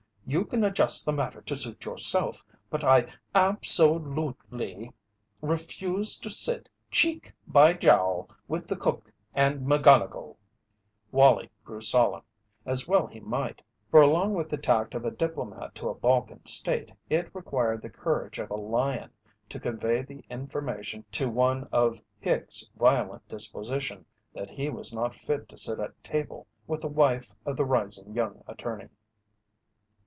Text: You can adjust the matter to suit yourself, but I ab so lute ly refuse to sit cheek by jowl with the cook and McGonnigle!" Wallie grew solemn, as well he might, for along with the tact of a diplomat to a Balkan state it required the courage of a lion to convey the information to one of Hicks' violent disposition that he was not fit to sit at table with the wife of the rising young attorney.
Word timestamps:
You 0.27 0.45
can 0.45 0.63
adjust 0.63 1.03
the 1.05 1.11
matter 1.11 1.41
to 1.41 1.57
suit 1.57 1.83
yourself, 1.83 2.41
but 2.69 2.85
I 2.85 3.11
ab 3.35 3.65
so 3.65 3.91
lute 3.91 4.39
ly 4.49 4.93
refuse 5.41 6.17
to 6.21 6.29
sit 6.29 6.69
cheek 6.89 7.33
by 7.47 7.73
jowl 7.73 8.29
with 8.47 8.65
the 8.65 8.77
cook 8.77 9.11
and 9.33 9.67
McGonnigle!" 9.67 10.37
Wallie 11.11 11.51
grew 11.65 11.81
solemn, 11.81 12.23
as 12.65 12.87
well 12.87 13.07
he 13.07 13.19
might, 13.19 13.61
for 13.89 13.99
along 13.99 14.33
with 14.33 14.47
the 14.47 14.57
tact 14.57 14.95
of 14.95 15.03
a 15.03 15.11
diplomat 15.11 15.75
to 15.75 15.89
a 15.89 15.95
Balkan 15.95 16.45
state 16.45 16.93
it 17.09 17.29
required 17.35 17.81
the 17.81 17.89
courage 17.89 18.39
of 18.39 18.49
a 18.51 18.55
lion 18.55 19.11
to 19.49 19.59
convey 19.59 20.01
the 20.01 20.23
information 20.29 21.03
to 21.11 21.29
one 21.29 21.67
of 21.73 22.01
Hicks' 22.21 22.69
violent 22.77 23.27
disposition 23.27 24.05
that 24.33 24.49
he 24.51 24.69
was 24.69 24.93
not 24.93 25.13
fit 25.13 25.49
to 25.49 25.57
sit 25.57 25.81
at 25.81 26.01
table 26.01 26.47
with 26.67 26.79
the 26.79 26.87
wife 26.87 27.33
of 27.45 27.57
the 27.57 27.65
rising 27.65 28.13
young 28.13 28.41
attorney. 28.47 28.87